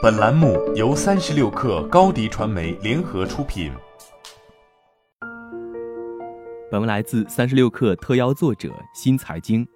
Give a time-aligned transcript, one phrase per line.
[0.00, 3.72] 本栏目由三十六氪高低传媒联合出品。
[6.70, 9.66] 本文来自三十六氪特邀作者新财经。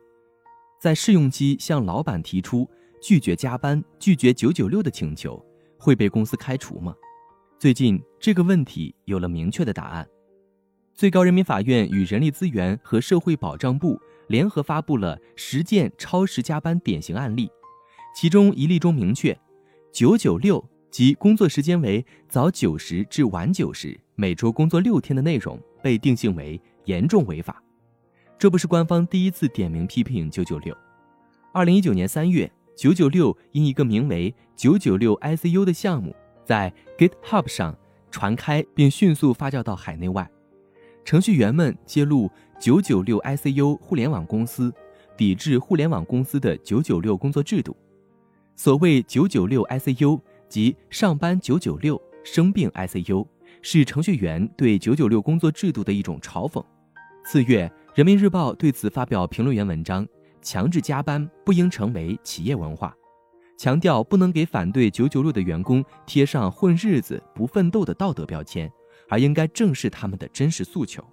[0.80, 2.69] 在试用期向老板提出
[3.03, 5.45] 拒绝加班、拒绝九九六的请求，
[5.77, 6.95] 会被公司开除吗？
[7.59, 10.07] 最近这个问题有了明确的答案。
[10.95, 17.51] 最高人民法院与人力资源和社会保障部联合发布了十件超时加班典型案例，
[18.15, 19.37] 其中一例中明确，
[19.97, 27.62] 九九六即工作时间为早九时至晚九时，每周工作六天的内容被定性为严重违法。
[28.38, 30.77] 这不是官方第一次点名批评九九六。
[31.50, 37.74] 二零一九年三月，九九六因一个名为“九九六 ICU” 的项目在 GitHub 上
[38.10, 40.30] 传开，并迅速发酵到海内外。
[41.06, 44.70] 程序员们揭露九九六 ICU 互联网公司
[45.16, 47.74] 抵制互联网公司的九九六工作制度。
[48.56, 53.27] 所谓九九六 ICU，即上班九九六，生病 ICU，
[53.62, 56.64] 是程序员对九九六工作制度的一种嘲讽。
[57.25, 60.06] 次月，人民日报对此发表评论员文章，
[60.41, 62.95] 强制加班不应成为企业文化，
[63.58, 68.70] 强调不能给反对九九六的员工贴上混日子、不奋斗的道德标签。
[69.08, 71.05] 而应该正视他们的真实诉求。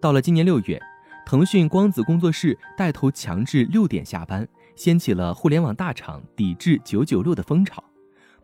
[0.00, 0.80] 到了今年六月，
[1.26, 7.82] 腾讯光子工作室带头强制六点下班，掀起了互联网大厂抵制九九六的风潮，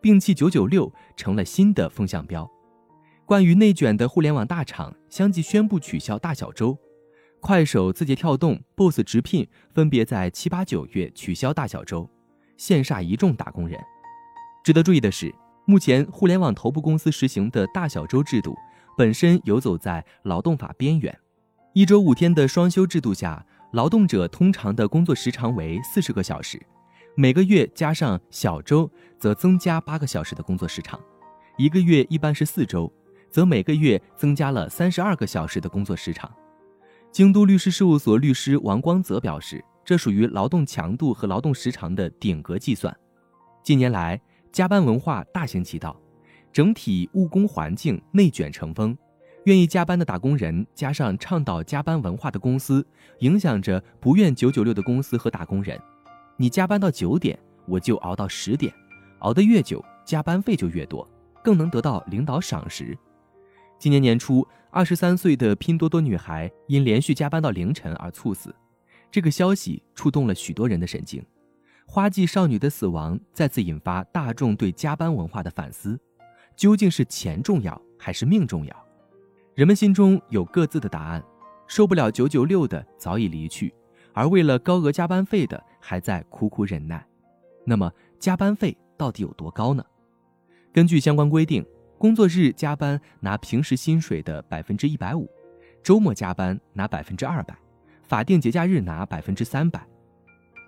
[0.01, 2.49] 摒弃九九六成了新的风向标。
[3.25, 6.77] 关于内卷的互联网大厂相继宣布取消大小周，
[7.39, 12.09] 快手、字节跳动、Boss 直聘分别在七八九月取消大小周，
[12.57, 13.79] 羡煞一众打工人。
[14.63, 15.33] 值得注意的是，
[15.65, 18.53] 目前互联网头部公司实行的大小周制度。
[18.95, 21.17] 本身游走在劳动法边缘，
[21.73, 23.43] 一周五天的双休制度下，
[23.73, 26.61] 劳动者通常的工作时长为四十个小时，
[27.15, 30.99] 每个月加上小周，则增加八个小时的工作时长。
[31.57, 32.91] 一个月一般是四周，
[33.31, 36.31] 则每个月增加了三十二个小时的工作时长。
[37.11, 42.95] 京都律师事务所律师王光泽表示，这属于劳动强度和劳动时长的顶格计算。
[43.63, 45.99] 近年来，加班文化大行其道。
[46.51, 48.95] 整体务工环境内卷成风，
[49.45, 52.85] 愿意加班的打工人加上倡导加班文化的公司，
[53.19, 55.79] 影响着不愿九九六的公司和打工人。
[56.37, 57.37] 你加班到九点，
[57.67, 58.73] 我就熬到十点，
[59.19, 61.05] 熬得越久，加班费就越多，
[61.43, 62.97] 更能得到领导赏识。
[63.77, 68.55] 今年年初，二十三岁的拼多多女孩因连续加班到凌晨而猝死，
[69.11, 71.21] 这个消息触动了许多人的神经。
[71.85, 75.99] 花季少女的死亡再次引发大众对加班文化的反思。
[76.55, 78.85] 究竟是钱重要还是命重要？
[79.55, 81.23] 人们心中有各自的答案。
[81.65, 83.73] 受不了九九六的早已离去，
[84.13, 87.03] 而为了高额加班费的还在苦苦忍耐。
[87.65, 89.83] 那么加班费到底有多高呢？
[90.73, 91.65] 根据相关规定，
[91.97, 95.27] 工作日加班拿平时薪水的百分之一百五，
[95.81, 97.57] 周末加班拿百分之二百，
[98.03, 99.81] 法定节假日拿百分之三百。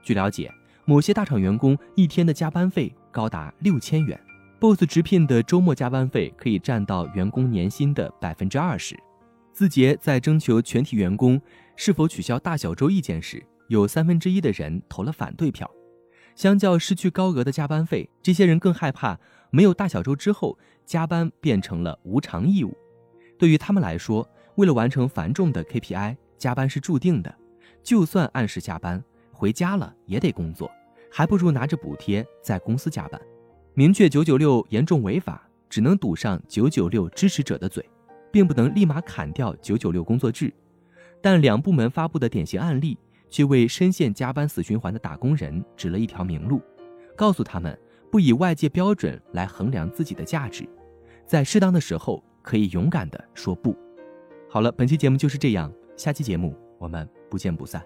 [0.02, 0.52] 据了解，
[0.85, 4.19] 某些大厂员工一天的加班费高达六千元。
[4.65, 8.97] Boss 直聘的周末加班费可以占到员工年薪的百分之二十。
[9.53, 11.39] 字节在征求全体员工
[11.75, 15.69] 是否取消大小周意见时，有三分之一的人投了反对票。
[16.33, 19.19] 相较失去高额的加班费，这些人更害怕
[19.51, 22.75] 没有大小周之后加班变成了无偿义务。
[23.37, 27.31] 对于他们来说，为了完成繁重的 KPI，加班是注定的。
[27.83, 30.71] 就算按时下班，回家了也得工作，
[31.11, 33.21] 还不如拿着补贴在公司加班。
[33.77, 37.85] 明确九九六严重违法，只能堵上九九六支持者的嘴，
[38.31, 40.53] 并不能立马砍掉九九六工作制。
[41.21, 42.97] 但两部门发布的典型案例，
[43.29, 46.61] 却为深陷加班死循环的打工人指了一条明路，
[47.17, 47.77] 告诉他们
[48.09, 50.65] 不以外界标准来衡量自己的价值，
[51.25, 53.75] 在适当的时候可以勇敢的说不。
[54.49, 57.85] 好了，本期节目就是这样，下期节目我们不见不散。